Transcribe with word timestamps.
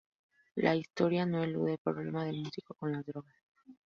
La 0.55 0.75
historia 0.75 1.27
no 1.27 1.43
elude 1.43 1.73
el 1.73 1.77
problema 1.77 2.25
del 2.25 2.37
músico 2.39 2.73
con 2.73 2.91
las 2.91 3.05
drogas. 3.05 3.35